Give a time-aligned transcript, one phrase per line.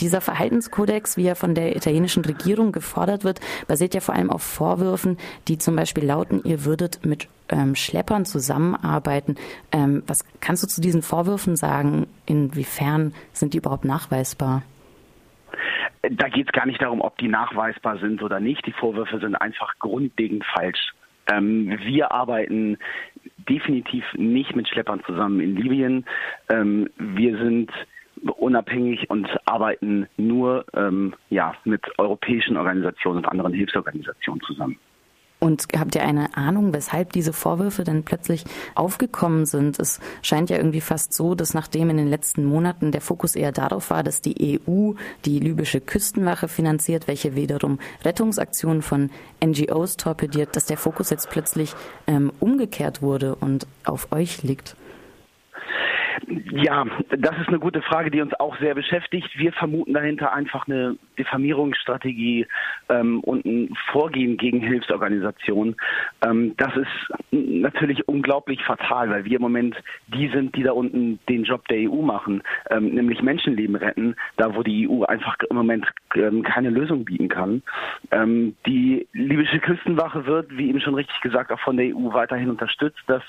[0.00, 4.42] Dieser Verhaltenskodex, wie er von der italienischen Regierung gefordert wird, basiert ja vor allem auf
[4.42, 9.36] Vorwürfen, die zum Beispiel lauten, ihr würdet mit ähm, Schleppern zusammenarbeiten.
[9.72, 12.06] Ähm, was kannst du zu diesen Vorwürfen sagen?
[12.26, 14.62] Inwiefern sind die überhaupt nachweisbar?
[16.02, 18.64] Da geht es gar nicht darum, ob die nachweisbar sind oder nicht.
[18.66, 20.92] Die Vorwürfe sind einfach grundlegend falsch.
[21.28, 22.78] Ähm, wir arbeiten
[23.48, 26.04] definitiv nicht mit Schleppern zusammen in Libyen.
[26.48, 27.70] Ähm, wir sind
[28.46, 34.78] unabhängig und arbeiten nur ähm, ja, mit europäischen Organisationen und anderen Hilfsorganisationen zusammen.
[35.38, 39.78] Und habt ihr eine Ahnung, weshalb diese Vorwürfe dann plötzlich aufgekommen sind?
[39.78, 43.52] Es scheint ja irgendwie fast so, dass nachdem in den letzten Monaten der Fokus eher
[43.52, 44.94] darauf war, dass die EU
[45.26, 49.10] die libysche Küstenwache finanziert, welche wiederum Rettungsaktionen von
[49.44, 51.74] NGOs torpediert, dass der Fokus jetzt plötzlich
[52.06, 54.74] ähm, umgekehrt wurde und auf euch liegt.
[56.50, 59.28] Ja, das ist eine gute Frage, die uns auch sehr beschäftigt.
[59.36, 62.46] Wir vermuten dahinter einfach eine Diffamierungsstrategie
[62.88, 65.76] ähm, und ein Vorgehen gegen Hilfsorganisationen.
[66.24, 69.76] Ähm, das ist natürlich unglaublich fatal, weil wir im Moment
[70.08, 74.54] die sind, die da unten den Job der EU machen, ähm, nämlich Menschenleben retten, da
[74.54, 77.62] wo die EU einfach im Moment ähm, keine Lösung bieten kann.
[78.10, 82.50] Ähm, die libysche Küstenwache wird, wie eben schon richtig gesagt, auch von der EU weiterhin
[82.50, 83.02] unterstützt.
[83.06, 83.22] Das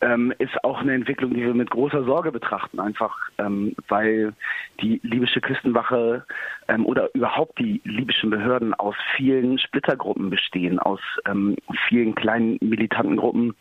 [0.00, 4.32] ähm, ist auch eine Entwicklung, die wir mit großer Sorge betrachten, einfach ähm, weil
[4.80, 6.24] die libysche Küstenwache
[6.68, 11.56] ähm, oder überhaupt die libyschen Behörden aus vielen Splittergruppen bestehen, aus ähm,
[11.88, 13.54] vielen kleinen militanten Gruppen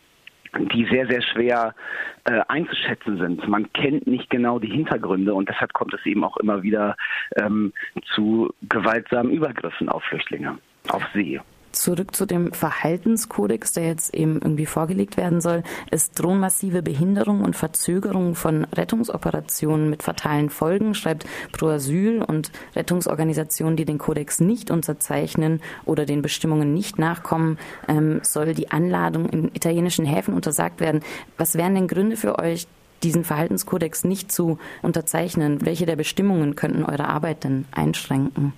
[0.58, 1.76] die sehr, sehr schwer
[2.24, 3.48] äh, einzuschätzen sind.
[3.48, 6.98] Man kennt nicht genau die Hintergründe und deshalb kommt es eben auch immer wieder
[7.36, 7.72] ähm,
[8.16, 10.58] zu gewaltsamen Übergriffen auf Flüchtlinge,
[10.90, 11.40] auf See
[11.72, 15.64] zurück zu dem Verhaltenskodex, der jetzt eben irgendwie vorgelegt werden soll.
[15.92, 22.52] Es drohen massive Behinderungen und Verzögerungen von Rettungsoperationen mit fatalen Folgen, schreibt Pro Asyl und
[22.76, 29.30] Rettungsorganisationen, die den Kodex nicht unterzeichnen oder den Bestimmungen nicht nachkommen, ähm, soll die Anladung
[29.30, 31.02] in italienischen Häfen untersagt werden.
[31.38, 32.68] Was wären denn Gründe für euch,
[33.04, 35.66] diesen Verhaltenskodex nicht zu unterzeichnen?
[35.66, 38.54] Welche der Bestimmungen könnten eure Arbeit denn einschränken?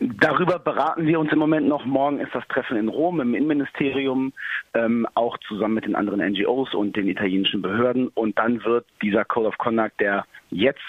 [0.00, 1.84] Darüber beraten wir uns im Moment noch.
[1.84, 4.32] Morgen ist das Treffen in Rom im Innenministerium,
[4.74, 8.08] ähm, auch zusammen mit den anderen NGOs und den italienischen Behörden.
[8.08, 10.80] Und dann wird dieser Code of Conduct, der jetzt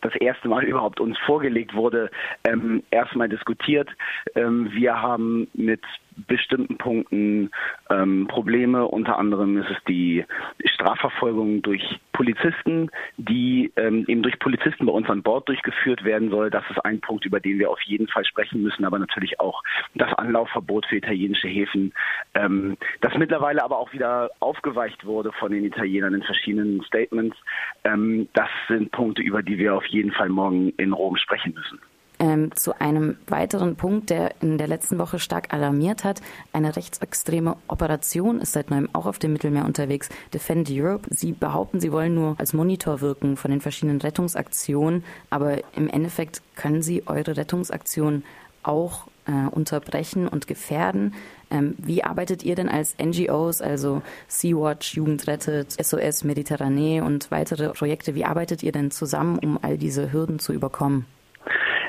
[0.00, 2.10] das erste Mal überhaupt uns vorgelegt wurde,
[2.44, 3.88] ähm, erstmal diskutiert.
[4.34, 5.82] Ähm, wir haben mit
[6.26, 7.50] bestimmten Punkten
[7.90, 8.86] ähm, Probleme.
[8.86, 10.24] Unter anderem ist es die
[10.64, 16.50] Strafverfolgung durch Polizisten, die ähm, eben durch Polizisten bei uns an Bord durchgeführt werden soll.
[16.50, 19.62] Das ist ein Punkt, über den wir auf jeden Fall sprechen müssen, aber natürlich auch
[19.94, 21.92] das Anlaufverbot für italienische Häfen,
[22.34, 27.36] ähm, das mittlerweile aber auch wieder aufgeweicht wurde von den Italienern in verschiedenen Statements.
[27.84, 31.78] Ähm, das sind Punkte, über die wir auf jeden Fall morgen in Rom sprechen müssen.
[32.20, 36.20] Ähm, zu einem weiteren Punkt, der in der letzten Woche stark alarmiert hat.
[36.52, 40.08] Eine rechtsextreme Operation ist seit neuem auch auf dem Mittelmeer unterwegs.
[40.34, 41.08] Defend Europe.
[41.10, 46.42] Sie behaupten, sie wollen nur als Monitor wirken von den verschiedenen Rettungsaktionen, aber im Endeffekt
[46.56, 48.24] können sie eure Rettungsaktionen
[48.64, 51.14] auch äh, unterbrechen und gefährden.
[51.52, 57.68] Ähm, wie arbeitet ihr denn als NGOs, also Sea-Watch, Jugend rettet, SOS Mediterranee und weitere
[57.70, 61.06] Projekte, wie arbeitet ihr denn zusammen, um all diese Hürden zu überkommen?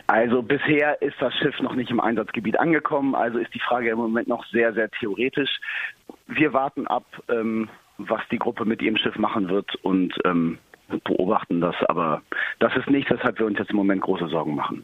[0.09, 3.99] Also bisher ist das Schiff noch nicht im Einsatzgebiet angekommen, also ist die Frage im
[3.99, 5.59] Moment noch sehr, sehr theoretisch.
[6.25, 10.57] Wir warten ab, ähm, was die Gruppe mit ihrem Schiff machen wird und ähm,
[11.03, 12.23] beobachten das, aber
[12.57, 14.83] das ist nicht, weshalb wir uns jetzt im Moment große Sorgen machen.